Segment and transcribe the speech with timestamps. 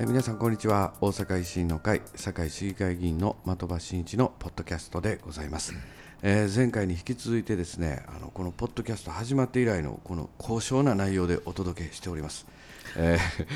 [0.00, 0.94] え皆さんこんにちは。
[1.00, 5.74] 大阪維新の会堺市議会議員の的場真一のポッドキャストでございます、
[6.22, 12.46] えー、前回に引き続いてですねあのこのポッドキャスト始まって以来のこの高尚な内容でお届けしております、
[12.96, 13.46] えー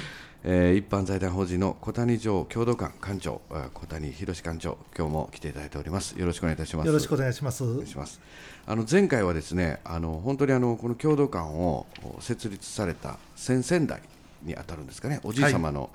[0.43, 3.41] えー、一般財団法人の小谷城共同館館長
[3.73, 6.19] 小谷博館長今日も来ていただいております。
[6.19, 6.87] よろしくお願いいたします。
[6.89, 7.63] よろしくお願いします。
[7.63, 8.21] お願いします。
[8.67, 11.87] あの前回はですねあの本当にあのこの共同館を
[12.19, 14.03] 設立された先々代
[14.45, 15.21] にあたるんですかね。
[15.23, 15.91] おじい様の、はい、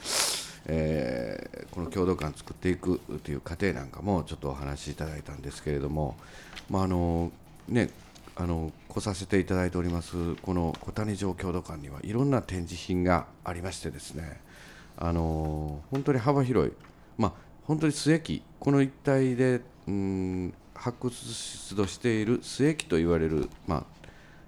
[0.68, 6.18] えー、この共同館作っていくという過程なんかもちょっとお話しいただいたんですけれども
[6.70, 7.32] まああの
[7.70, 7.90] ね
[8.36, 14.40] あの来させていただいておりますこの小谷城郷土館にはいろんな展示品がありましてですね
[14.98, 16.74] あの本当に幅広い、
[17.18, 23.84] まあ、本当に末木この一帯でうん発掘出土している末木と言われる、まあ、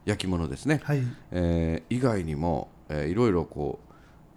[0.06, 3.89] 焼き物ですね、はい、えー、以外にも、えー、いろいろこう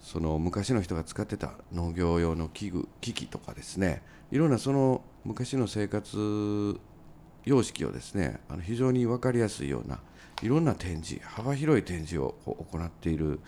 [0.02, 6.78] その昔の人が使ってた農業用の器具機器とかですねいろんなその昔の生活
[7.44, 10.00] 様式をですねあの非常に分かりやすいような
[10.42, 13.40] いろんな展示幅広い展示を行っている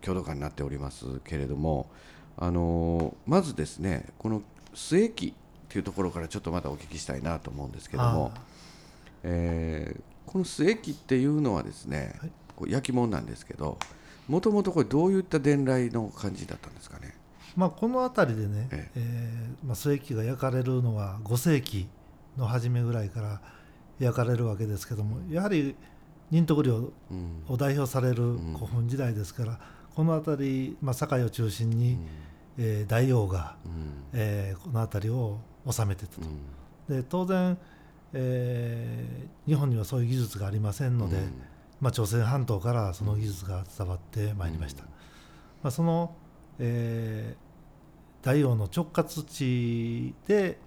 [0.00, 1.90] 郷土館になっておりますけれども
[2.38, 4.42] あのまずですねこの
[4.74, 5.34] 末木
[5.68, 8.32] というところからちょっとまたお聞きしたいなと思うんですけども、
[9.22, 13.78] えー、この末木っていうのはですね、はい、こう焼き物なんですけど
[14.28, 17.14] もともとこれどういった伝来の感じだったんですかね？
[17.56, 19.54] まあ、この辺りでね、ええ。
[19.64, 21.88] ー、まあ、末木が焼かれるのは5世紀
[22.36, 23.40] の初めぐらいから
[23.98, 25.74] 焼かれるわけですけどもやはり
[26.30, 26.92] 仁徳領
[27.48, 29.58] を代表される古墳時代ですから、
[29.96, 31.98] この辺り、まあ、堺を中心に、
[32.58, 33.56] えー、大王が、
[34.12, 36.20] えー、この辺りを治めてたと。
[36.88, 37.58] で当然、
[38.12, 41.16] えー、日本にはそういう技術がありませんので、
[41.80, 44.84] まあ、朝鮮半島からその技術が伝わってまいりました。
[45.62, 46.14] まあ、その、
[46.58, 50.58] えー、大王の直轄地で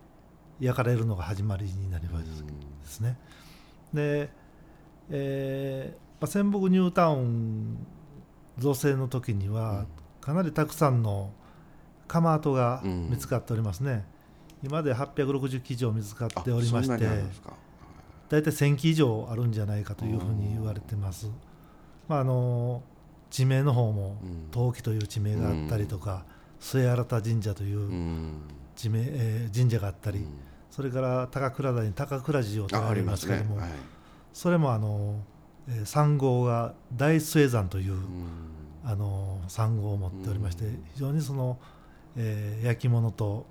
[0.60, 3.18] 焼かれるのが始まりになりますですね。
[3.94, 4.30] で、
[5.10, 7.86] えーまあ、仙北ニュータウン
[8.58, 9.86] 造成の時には
[10.22, 11.32] かなりたくさんの
[12.08, 14.06] 窯跡が見つかっておりますね。
[14.64, 17.08] 今で860基以上見つかっておりまして
[18.32, 21.30] 大体1000基以上あるんじゃないかというふうに言われてます。
[22.08, 22.82] まあ、あの
[23.30, 24.16] 地名の方も
[24.52, 26.24] 陶器という地名があったりとか、
[26.62, 28.40] 末新神社という
[28.78, 30.26] 地名、えー、神社があったり、
[30.70, 33.62] それから高倉台に高倉寺をとありますけれども、ね。
[33.64, 33.72] はい、
[34.32, 35.20] それもあの
[35.84, 37.98] 三号が大末山という、
[38.86, 41.60] あの三号を持っておりまして、非常にその、
[42.16, 43.46] えー、焼き物と、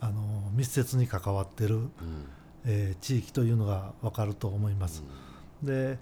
[0.00, 1.88] あの密接に関わっている、
[2.66, 5.02] えー、地域というのが分かると思います。
[5.62, 5.98] で、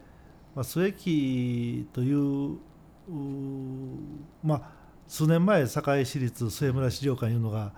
[0.55, 2.59] まあ、末木という
[4.43, 4.63] まあ、
[5.09, 7.73] 数年前堺市立末村資料館いうのが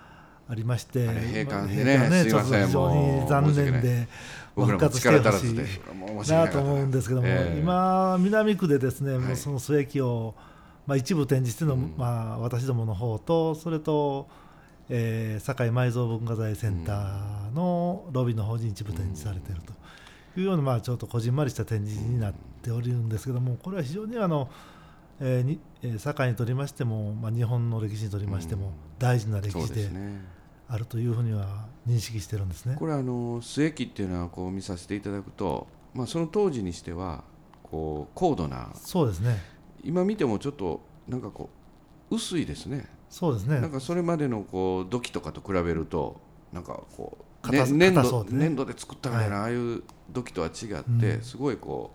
[0.49, 4.09] ありまして、閉館でね、ねちょっと非常に残念で、
[4.55, 5.39] 復活してほ
[6.25, 10.35] しいなと思うんですけども、えー、今、南区でですね、もうその末駅を、
[10.87, 14.29] まあ、一部展示してるの、うん、まあ、私どもの方と、それと、
[14.89, 19.73] えー、堺埋蔵文化財センターのロビーの方に一部展示されていると
[20.41, 24.51] いうような、まあ、ちょっとこじんまりした展示になっておるんですけども、これは非常にあの、
[25.21, 29.89] えーにえー、堺にとりましても、まあ、日本の歴史にとりましても大事な歴史で
[30.69, 32.77] あるというふうには認識してるんですね。
[32.79, 37.25] これあの末期っていうのはこう見させていただくと、まあ、その当時にしては
[37.63, 39.39] こう高度なそうですね。
[39.83, 41.51] 今見てもちょっとなんかこ
[42.11, 43.61] う薄いですねそうですね。
[43.61, 46.21] なんかそれまでのこう土器とかと比べると
[46.53, 51.95] なんかこう、ね、粘土、ね、粘土で作ったみたいな、はい、ああいう土器とは違って、うん、すごいこ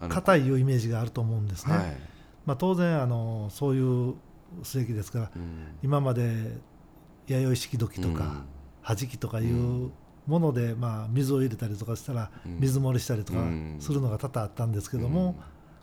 [0.00, 1.76] う硬いいうイメージがあると思うんですね。
[1.76, 1.96] はい。
[2.44, 4.14] まあ、当然あのそういう
[4.64, 6.58] 末期ですから、うん、今まで
[7.28, 8.42] 弥生式土器とか、
[8.80, 9.92] はじきとかいう
[10.26, 13.44] もので、まあ、水を入れたりとかしたら水漏れしたりとか
[13.78, 15.36] するのが多々あったんですけども、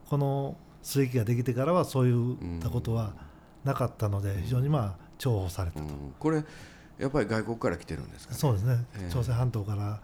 [0.09, 3.28] この末期ができてからはそういったことは
[3.69, 5.85] なかったので非常にまあ重宝されたと。
[6.19, 6.43] これ
[6.97, 10.01] やっぱり外国から来てるんですか、ね、そうですね、えー、朝鮮半島から、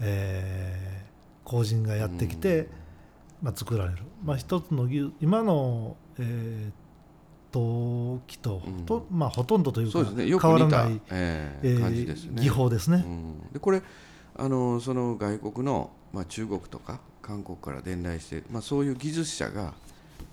[0.00, 2.68] えー、工人がやってきて、
[3.42, 4.88] まあ、作られる、まあ、一つの
[5.20, 6.72] 今の、えー、
[7.52, 13.04] 陶器と,、とまあ、ほとんどというか、ね、変わらない、えー、感じですね、技法ですね。
[13.52, 13.82] でこれ
[14.36, 19.74] あのその外国の、まあ、中国とか韓国から伝来して、まあ、そういう技術者が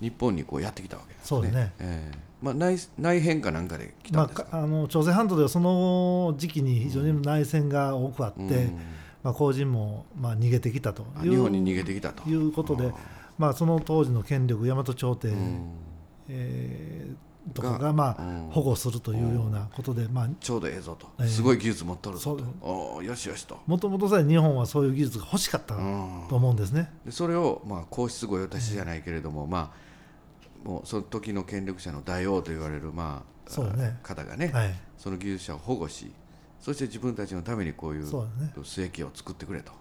[0.00, 1.26] 日本にこうやってきたわけですね。
[1.26, 8.78] そうね、えーまあ、内内変かなんかで来たんですか、まあ、あの朝鮮半島ではその時期に非常に内戦が多くあって、うん。
[9.22, 12.28] まあ、後人もまあ逃げてきたという日本に逃げてきたと。
[12.28, 12.92] いうことで、
[13.36, 15.70] まあ、その当時の権力大和朝廷、うん、
[16.28, 17.06] え
[17.54, 22.44] とかがまあ保護するというようなことで、まあ、ちょうどええぞと、すごい技術持っとるぞと。
[22.66, 23.58] およしよしと。
[23.66, 29.88] もともとさ日本はそういう技術が欲しかったと思うんですね、でそれを、まあ、皇室御用達じゃないけれども、まあ
[30.68, 36.12] もうその時の権力者の大王と言われる、まあそうね、方がね、はい、その技術者を保護し
[36.60, 38.06] そして自分たちのためにこういう
[38.64, 39.72] 末液を作ってくれと。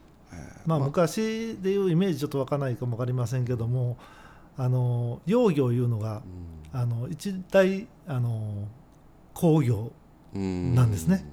[0.65, 3.97] まあ、昔でいうイメージちょっと分からないかも分かりませんけども
[4.57, 6.23] あの幼魚いうのが、
[6.73, 8.67] あの一大あの
[9.33, 9.91] 工業
[10.33, 11.25] なんですね。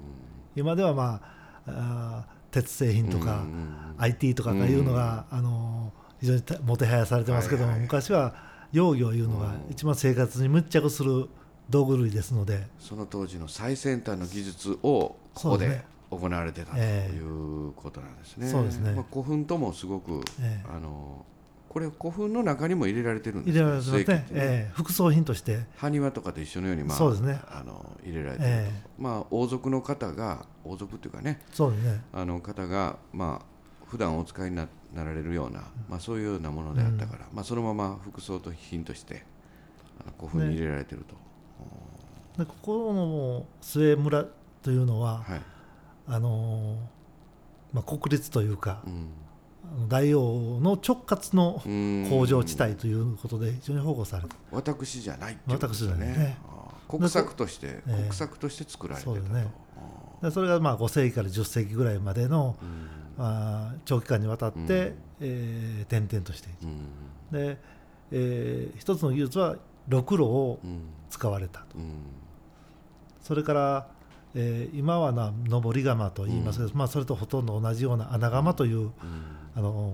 [0.55, 1.21] 今ではま
[1.67, 3.43] ああ鉄製品とか、
[3.97, 8.35] IT とかいうのが、あの非常にもてはやされてますけども、昔は
[8.71, 11.27] 幼魚いうのが一番生活に密着する
[11.69, 12.67] 道具類ですので。
[12.79, 18.47] その当時の最先端の技術をここで行われてたということなんですね。
[18.47, 21.25] そうですね、まあ、古墳ともすごく、えー、あの
[21.75, 25.65] これ古墳の中にも入れられてるんです入れられてますね、えー、副葬品として。
[25.75, 31.41] 埴輪とかと一緒のように、まあそうですね、あの入れられてる、えー、まあ、王族の方が王族っていうかね。
[31.51, 32.01] そうですね。
[32.13, 33.45] あの方が、まあ
[33.89, 39.25] 普段お使いになられるような、まあ、そういうようなものであったから、うん、まあ、そのまま副葬品として
[40.17, 41.13] 古墳に入れられてると。
[41.15, 41.19] ね。
[42.37, 44.25] でここの末村
[44.63, 45.41] というのは、はい、
[46.07, 46.77] あの
[47.73, 49.09] まあ、国立というか、うん、
[49.87, 51.61] 大王の直轄の
[52.09, 56.05] 工場地帯ということで非常に保護された私じゃないっていうことですね。
[56.05, 56.37] ね。
[56.87, 59.51] 国策として、国策として作られてたと、ね、
[60.31, 62.55] それがまあ5世紀から10世紀ぐらいまでの、
[63.17, 64.67] まあ、長期間にわたって、うん、
[65.21, 67.57] えー、転々としている、うん、で、
[68.11, 69.55] えー、一つの技術は
[69.87, 70.59] ろくろを
[71.09, 71.93] 使われたと、うん。
[73.21, 73.87] それから、
[74.35, 78.91] えー、今はな上り窯と言いますけど、うん、まあ、それとほとんど同じような穴窯という、うん、
[79.55, 79.93] あの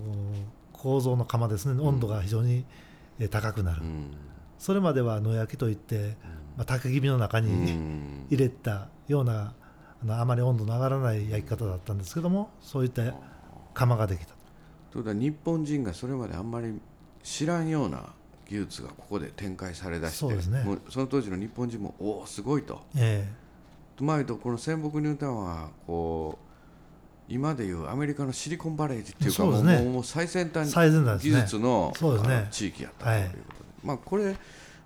[0.73, 1.79] 構造の窯ですね。
[1.81, 2.65] 温度が非常に、
[3.19, 4.11] え高くなる、うん、
[4.57, 6.17] それまでは野焼きといって、
[6.57, 9.53] まあ、竹気味の中に入れたような
[10.01, 13.13] あのあまり温度の上がらない焼き方だったんですけどもそういった
[13.73, 14.33] 窯ができた。
[14.91, 16.81] ということは日本人がそれまであんまり
[17.23, 18.09] 知らんような
[18.49, 22.81] 技術がここで展開されだしてそ,、ね、もうその当時の日本人もおおすごいと。
[22.95, 26.50] えー、前とこの仙北ニュータウンはこう
[27.27, 31.93] 今でいうアメリカのシリコンバレーっていうかもう,、もう最先端技術の,、
[32.27, 34.35] ね、地域やったということで、まあ、これ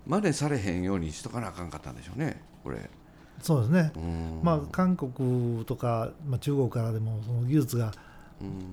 [0.06, 2.78] 真似されへんようにしとかなあかんかったんでしょうねこれ。
[3.42, 3.92] そうですね、
[4.42, 7.92] まあ、韓国とか、まあ、中国からでもその技術が、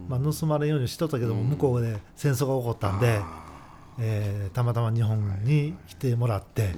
[0.07, 3.21] まあ、盗まれんようにしとったけども、向こうで戦争が起こったんで。
[4.00, 6.74] えー、たまたま日本に来てもらって、はい、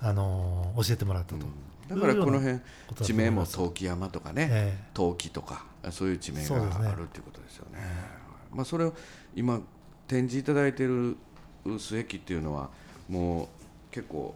[0.00, 1.46] あの教えてもらったと。
[1.88, 2.60] だからこの辺
[3.02, 7.78] 地名も陶器山とかね、えー、陶器とかそういう地名があるっていうことですよね。
[7.78, 7.84] ね
[8.52, 8.94] まあ、それを
[9.34, 9.60] 今
[10.06, 11.16] 展示いただいている
[11.78, 12.70] 末液っていうのは
[13.08, 13.48] もう
[13.90, 14.34] 結構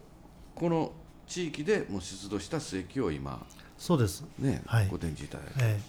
[0.54, 0.92] この
[1.26, 3.46] 地域でもう出土した末液を今
[3.76, 4.24] そうです。
[4.38, 5.80] ね、はい、ご展示いただいて、え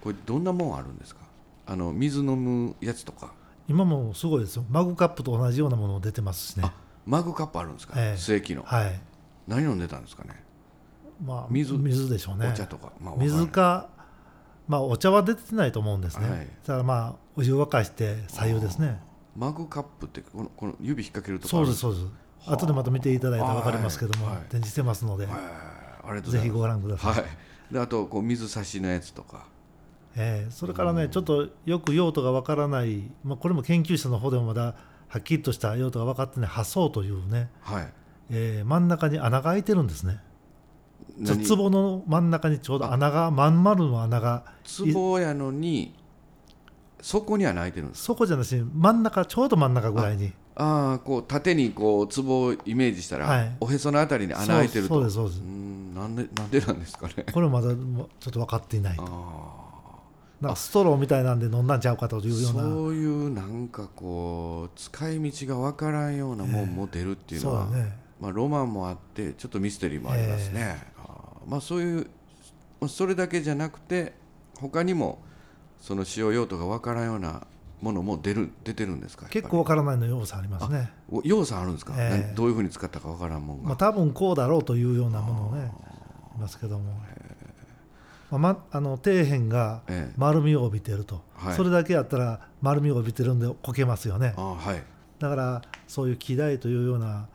[0.00, 1.20] ー、これどんなもんあるんですか？
[1.66, 3.32] あの水飲むやつとか。
[3.66, 4.64] 今もすごいですよ。
[4.68, 6.70] マグカップと同じようなもの出てますしね。
[7.06, 9.00] マグカップあるんですか、えー、末期の、はい、
[9.46, 10.43] 何飲んでたんですかね？
[11.22, 11.74] まあ水。
[11.74, 12.48] 水でしょうね。
[12.48, 13.88] お茶とか、まあ、水か
[14.66, 19.00] まあお茶は出てないと思うんですね、はい、だからまあお湯沸かして左右ですね。
[19.36, 22.06] マグカップってこのこの指引っ掛けるとそうですそうです。
[22.46, 27.24] 後でまた見ていただいたら分かりますけども、はい、展示してますので、はい、ぜひご覧ください、はい、
[27.72, 29.46] であとこう水差しのやつとか。
[30.16, 34.76] えー、それからね、ちょっとよく用途がわからない、まあ、これも研究者の方でもまだ
[35.08, 37.92] はっきりとした用途が分かってない破層というね、はい。
[38.30, 40.20] えー、真ん中に穴が開いてるんですね。
[41.16, 44.44] 壺の真ん中にちょうど穴がまん丸の穴が
[44.92, 45.94] 壺やのに
[47.00, 50.32] そこには開いてるんですそこじゃなし真ん中ちょうど真ん中ぐらいに。
[50.56, 54.94] ああこう縦にこう壺をイメージしたら、はい、おへそのあたりに穴開いてると。
[54.94, 55.38] そうですそうです。
[55.40, 57.26] なんでなんでなんですかね？
[57.32, 58.96] これまだちょっと分かっていない。
[58.96, 59.64] とあ
[60.40, 62.62] なんかストローみたいなんで飲んだんちゃうかというような。
[62.62, 70.93] そういうなんかこう使い道が分からんようなもんも出るっていうのは、えーね、まあ、ロマンもあってちょっとミステリーもありますね、えー、
[71.46, 72.06] まあ、そういう
[72.88, 74.12] それだけじゃなくて
[74.58, 75.18] 他にも
[75.80, 77.46] その使用用途が分からんような
[77.80, 79.26] ものも出る出てるんですか？
[79.28, 80.90] 結構分からないの要素ありますね。
[81.22, 85.70] 要素あるんですか、えー、どういうふうに使ったか分からんもんが、まあ、多分こうだろうというようなものをね
[86.36, 86.94] いますけども、
[88.30, 89.82] まあ、あの底辺が
[90.16, 94.82] 丸みを帯びていると、ええ、それだけやったら丸みを帯びてるんでこけますよね、はい、
[95.20, 97.28] だからそういう機台というような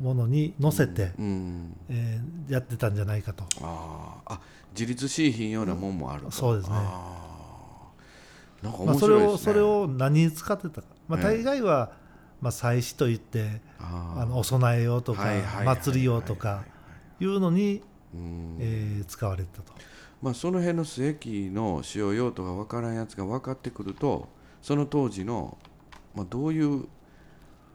[0.00, 3.44] ものに乗せて、うんうん、えー、やってたんじゃないかと。
[3.62, 4.40] ああ
[4.72, 6.74] 自立しいひんようなもんもあると、そうですね。
[8.84, 12.04] まあ、それをそれを何に使ってたか、まあ、大概は、え
[12.40, 15.26] まあ、祭祀といってあのお供え用とか
[15.64, 16.64] 祭り用とか
[17.20, 17.82] いうのに、
[18.58, 19.72] えー、使われたと。
[20.22, 24.26] まあ、その辺の末期の使用用途が分からんやつが分かってくると
[24.62, 25.58] その当時の、
[26.14, 26.86] まあ、どういう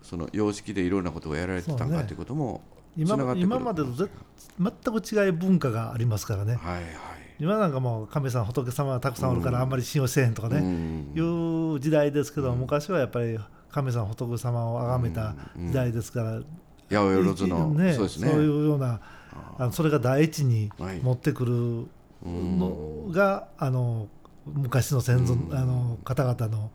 [0.01, 2.62] その様式でいろんなことをやられてたんかということも
[2.98, 4.10] 今今までと
[4.60, 6.84] 全く違い文化がありますからね、はいはい、
[7.39, 13.38] 今なんかもう神様仏様がたくさんおるからあんまり信用せえへんとかね、うん、いう時代ですけど、うん、昔はやっぱり
[13.72, 16.46] 神様仏様を崇めた時代ですから、うん、
[16.89, 18.29] 八百万の、ね、そうですね。
[18.29, 19.00] そういうような
[19.58, 20.72] あのそれが第一に
[21.03, 21.88] 持ってくる
[22.25, 24.08] のが、あの
[24.46, 26.72] 昔の先祖、あの方々の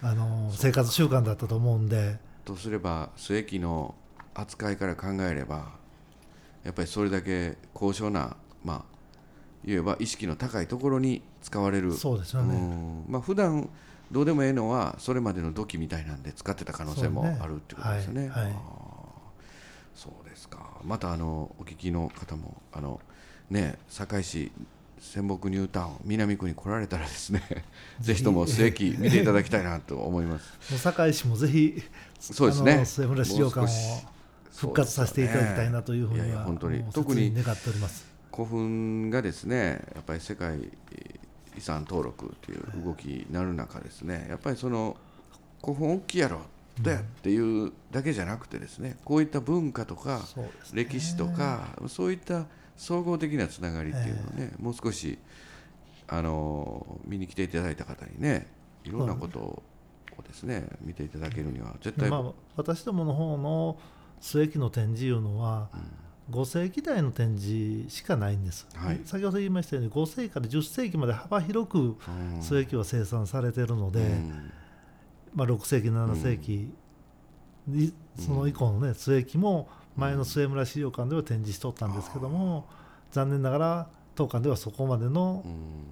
[0.00, 2.18] あの生活習慣だったと思うんで。
[2.44, 3.94] とすれば末期の
[4.34, 5.72] 扱いから考えれば
[6.64, 8.82] やっぱりそれだけ高尚なまあ
[9.64, 11.92] 言えば意識の高いところに使われる。
[11.92, 13.04] そうですよね。
[13.08, 13.68] まあ普段
[14.10, 18.30] どうでもええのはそれまでの土器みたいなんで使ってた可能性もあるってことですよね。
[18.32, 18.44] そう、ねはい。
[18.44, 18.54] はい、
[19.94, 20.80] そうですか。
[20.84, 23.00] またあのお聞きの方もあの
[23.50, 24.52] ね堺市
[25.02, 27.42] 仙北ニュータウン南区に来られたらですね
[28.00, 28.22] ぜひ。
[28.22, 30.78] とも末期見ていただきたいなと思います。
[30.78, 31.82] 堺市もぜひ
[32.20, 32.84] そうですね。
[32.84, 33.66] 末村資料館を
[34.54, 38.06] 復活させていただきたいなというふうには、本当に特に願っております。
[38.32, 40.58] 古墳がですねやっぱり世界
[41.56, 44.96] 遺産登録という動きになる中ですねやっぱりその
[45.60, 46.40] 古墳大きいやろ
[46.80, 50.22] だっていうだけじゃなくてですねこういった文化とか
[50.72, 55.18] 歴史とかそういった総合的なつながりっていうのをね、えー、もう少し
[56.08, 58.46] あの見に来ていただいた方にね
[58.84, 59.62] いろんなことを
[60.22, 63.78] ですね、見ていただけるには絶対、まあ、私どもの方の
[64.20, 65.68] 末期の展示いうのは、
[66.30, 71.96] うん、5世紀代の展示しかないんです、はい、先ほど言いましたように5世紀から10世紀まで幅広く
[72.40, 74.52] 末期は生産されているので、うん、
[75.34, 76.70] まあ、6世紀7世紀、
[77.68, 82.66] うん、その以降のね末期も前の末村資料館では展示しとったんですけども、
[83.10, 85.44] 残念ながら当館ではそこまでの,、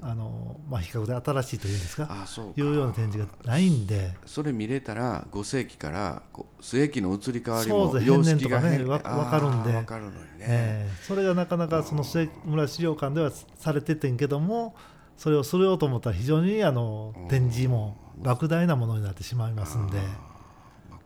[0.03, 4.15] あのまあ、比較で新しいというんですかあそういうような展示がないんで。
[4.27, 6.23] それ見れたら5世紀から
[6.61, 9.73] 末期の移り変わりも様式がね分かるんで。
[9.73, 14.75] 分かるのにね、えー、それがなかなかその末村資料館ではされててんけども
[15.17, 19.99] それをするようと思ったら非常にあの展示も莫大なものになってしまいますんで。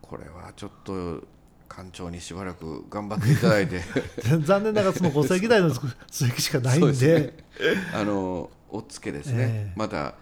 [0.02, 1.22] これはちょっと
[1.74, 3.80] 館長にしばらく頑張っていただいて。
[4.44, 7.20] 残念ながらその5世紀代の数式しかないんで。
[7.20, 7.32] ね、
[7.92, 10.14] あのおっつけですね、えー、また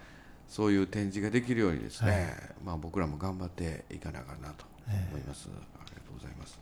[0.47, 2.27] そういう展示ができるようにですね、はい、
[2.63, 6.59] まあ、僕らも頑張っていかながらなと思います、えー、ありがとうございます。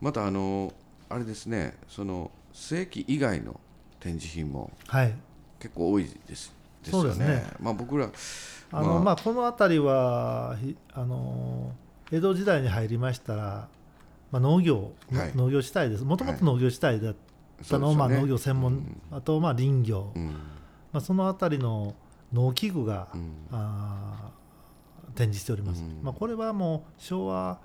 [0.00, 0.72] またあの
[1.08, 3.60] あれですねその世紀以外の
[4.00, 4.70] 展示品も
[5.58, 8.10] 結構多いです、はい、ですよね、ね、まあ、僕ら
[8.70, 10.56] あの、まあ、まあ、この辺りは
[10.92, 11.72] あの
[12.12, 13.68] 江戸時代に入りましたら
[14.34, 16.02] まあ、農業、はい、農業地帯です。
[16.02, 17.14] もともと農業地帯だっ
[17.70, 20.32] たのを、はい、まあ、農業専門、うん、あとまあ林業、うん、ま
[20.94, 21.94] あ、その辺りの
[22.32, 24.32] 農機具が、うん、あ
[25.14, 27.60] 展示しております、まあ、これはもう昭和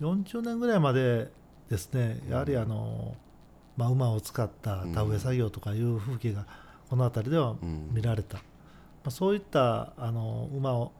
[0.00, 1.28] 40年ぐらいまで
[1.68, 3.16] ですねやはりあの、
[3.76, 6.46] まあ、馬を使った田植え作業とかいう風景が
[6.88, 7.56] この辺りでは
[7.92, 8.42] 見られた、ま
[9.06, 10.92] あ、そういったあの馬を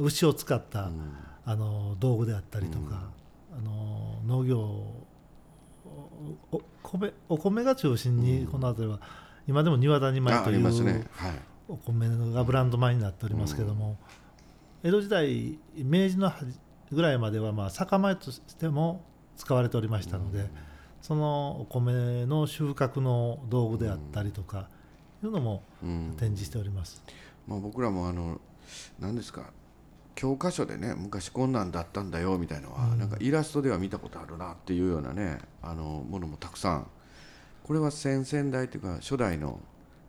[0.00, 0.88] 牛を使った、
[1.44, 3.10] あの道具であったりとか、
[3.58, 3.87] あの
[4.28, 4.58] 農業
[6.52, 9.00] お米お米が中心にこの辺りは、
[9.46, 11.06] 今でも庭谷米という、ね。
[11.12, 11.32] はい、
[11.68, 13.96] お米がブランド米になっておりますけども、
[14.82, 16.30] 江戸時代明治の
[16.92, 19.04] ぐらいまではまあ酒米としても
[19.36, 20.50] 使われておりましたので、
[21.00, 24.68] そのお米の収穫の道具であったりとか
[25.24, 27.02] いうのも展示しております。
[27.46, 28.40] まあ、僕らもあの
[28.98, 29.52] 何ですか
[30.18, 36.90] 教科書でね昔こんなんだったんだよみたいのは、うん、なんかイラストでは見たことあるなっていうようなねあのものもたくさん。
[37.62, 39.60] これは先々代というか初代の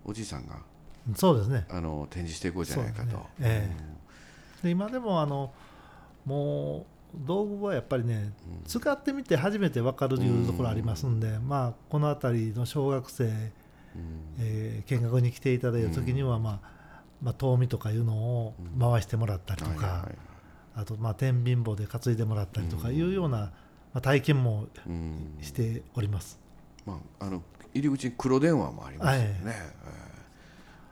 [0.06, 0.56] おじいさんが
[1.16, 1.68] そうですね。
[1.70, 3.24] あの展示していこうじゃないかと、ね。
[3.42, 3.76] え
[4.64, 5.54] え、で今でもあの
[6.26, 13.32] もう道具はやっぱりね、うん、使ってみて初めて分かるというところありますんで、うん、まあこの辺りの小学生、うん、
[14.40, 16.79] えー、見学に来ていただいた時にはまあ、
[17.22, 20.08] まあ、遠見とかいうのを回してもらったりとか、
[20.76, 23.52] あとまあ天秤棒で担いでもらったりとかいうような、ま
[23.96, 24.68] あ、体験も
[25.42, 26.40] しております、
[26.86, 29.56] まあ、あの入り口に黒電話もありますよね、はい、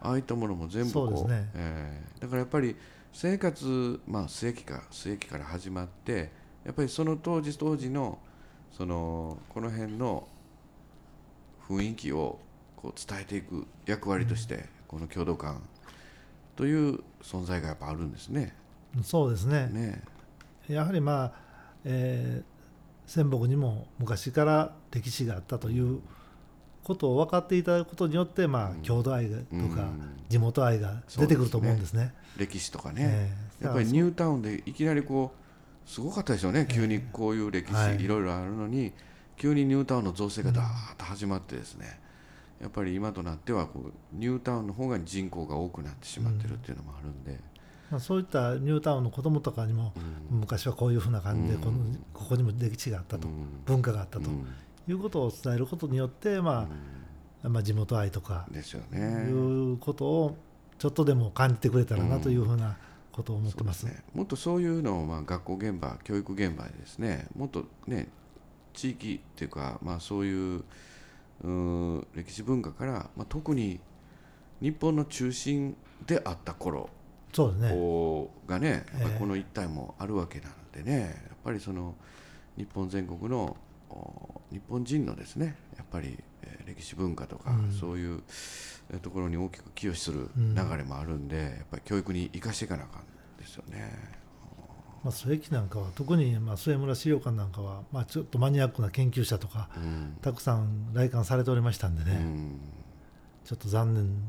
[0.02, 2.76] ああいったものも全部こうそうですね、えー、だからやっぱり
[3.14, 6.32] 生活、まあ、末期か末期から始まって
[6.66, 8.20] やっぱりその当時当時の
[8.78, 10.28] そのこの辺の
[11.68, 12.40] 雰囲気を
[12.76, 15.62] こう伝えていく役割として、この共同感
[16.58, 18.54] という存在がやっぱあるんですね。
[19.04, 19.70] そうですね。
[19.72, 20.02] ね。
[20.68, 21.32] やはりまあ
[21.86, 26.02] えー、仙北にも昔から歴史があったという
[26.84, 29.36] ことを分かっていただくことによって、まあ、郷土愛と
[29.76, 29.90] か
[30.28, 32.14] 地元愛が出てくると思うんですね。
[32.36, 32.48] すね。
[32.48, 33.30] 歴史とかね、
[33.62, 35.32] えー、やっぱりニュータウンでいきなりこ
[35.86, 38.94] うすごかったでしょうね、急にこういう歴史、はい、いろいろあるのに
[39.38, 42.00] 急にニュータウンの造成がだーっと始まってですね、
[42.62, 47.40] やっぱり今となってはこうニュータウンの方が人口が多くなってしまってるっていうのもあるんで。
[47.90, 49.94] まあ、そういったニュータウンの子どもとかにも、
[50.30, 51.80] 昔はこういうふうな感じでこの、
[52.14, 53.30] ここにも歴史があったと、
[53.66, 54.30] 文化があったと
[54.90, 56.68] いうことを伝えることによって、ま
[57.44, 59.00] あまあ、地元愛とかですよ、ね、
[59.30, 60.38] いうことを
[60.80, 62.78] ちょっとでも感じてくれたらなというふうな
[63.12, 68.10] ことを思ってます,、ね、もっとそういうのを、まあ、学校現場教育現場でですねもっとね
[68.74, 70.64] 地域っていうか、まあ、そういう
[71.44, 73.80] う歴史文化から、まあ、特に
[74.62, 75.76] 日本の中心
[76.06, 76.90] であった頃
[77.34, 78.30] そうですね。
[78.48, 81.96] がねやっぱりこの一帯もあるわけなのでね、やっぱりその
[82.58, 83.56] 日本全国の
[84.52, 88.22] 日本人のですねやっぱり、えー、歴史文化とか、うん、そういう
[89.02, 93.04] ところに大きく寄与する流れもあるんで、うん、やっぱり教育に生かしていかなあかん
[93.38, 94.18] ですよね。
[95.08, 102.26] まあ、末木なんかは特にまあ末村資料館なんかはまあちょっとマニアックな研究者とか、うん、たくさん来館されておりましたんでね、
[103.46, 104.22] ちょっと残念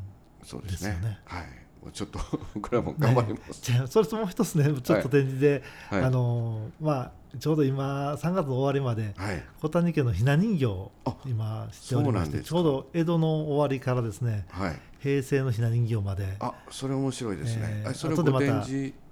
[0.62, 1.00] ですよね。
[1.00, 1.44] ねはい。
[1.92, 2.20] ちょっと
[2.54, 6.00] 僕らも頑張ります、ね、それともう一つねちょっと展示で、はい。
[6.00, 10.92] はい、あのまあちょうど今3月の終わりまで、はい、小谷家のひな人形を
[11.26, 16.36] 今しておりましてちょうど江戸の終わりからですね、はい、平成のひな人形まで。
[16.40, 18.64] あそれ面白いですね、えー、それでまた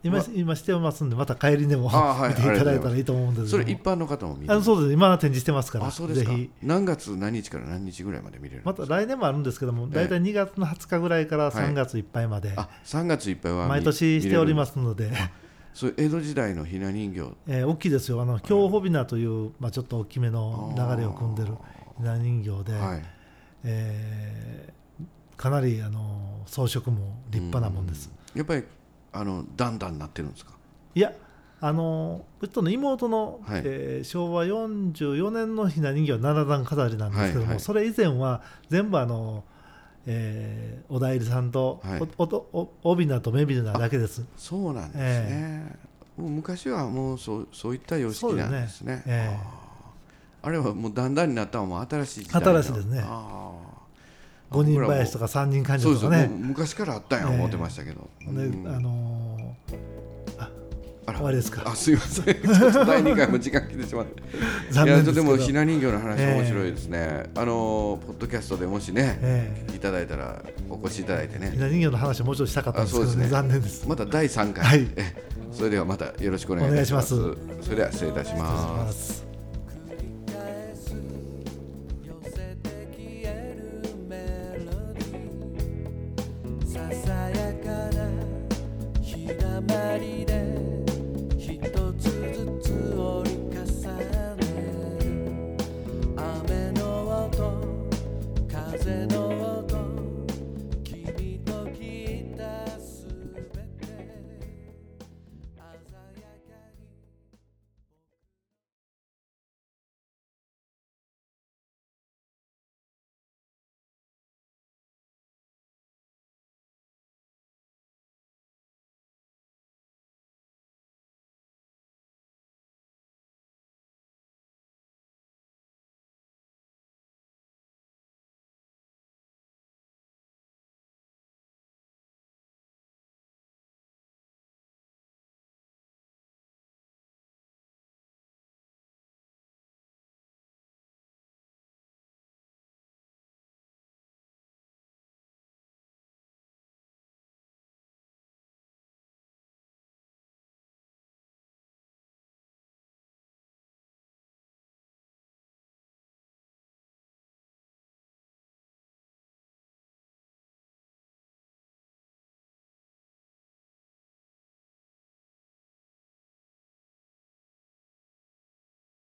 [0.07, 4.93] 今今してますんでまた帰りでも、はい、見ていただいたらいいと思うんですそれ一般の方も見れるそうです。
[4.93, 5.91] 今展示してますから。
[5.91, 6.51] そうですぜひ。
[6.63, 15.11] 何月何日から何日ぐらいまで見れるまた来年もあるんですけども大体2月の20日ぐらいから3月いっぱいまで、はい、あ3月いっぱいは毎年しておりますので。
[15.75, 18.23] そう江戸時代のひな人形、えー、大きいですよ。
[18.23, 21.53] あの京穂びなという、まあ、ちょっと大きめの流れを組んでる
[21.99, 23.03] ひな人形で、はい、
[23.65, 28.11] えー、かなりあの装飾も立派なもんです。
[28.35, 28.65] やっぱり
[29.19, 30.53] あのだんだんなってるんですか？
[30.95, 31.13] いや
[31.61, 39.45] あのうちとの妹の、はい、えー、昭和44年のひな人形は七段飾りなんですけども、はいはい、それ以前は全部あの
[40.09, 53.05] えー、おだいりさんと、はい、おおおびなとめびなだけですそうなんですね、えー、もう昔はもうそうそういった様式なんですね、ねえー、あれはもうだんだんになったのも新しい新しいですね
[54.49, 59.06] 五人林とか三人患者とかね昔からあったんや思ってましたけど、えー、うん、あのー
[61.15, 61.63] 終わりですか。
[61.65, 62.25] あすいません。
[62.25, 64.23] ちょっと第2回も時間来てしまって。
[64.71, 71.51] 残念ですでもひな人形の話面白いですね、えー、あのポッドキャストでもしね、えー、いただいたらお越しいただいてね。
[71.53, 73.87] ひな人形の話もうちょっとしたかったんですけど、ね、ね、残念です。
[73.89, 74.87] また第3回、はい、
[75.53, 77.15] それではまたよろしくお願いします。
[77.63, 79.26] それでは失礼いたします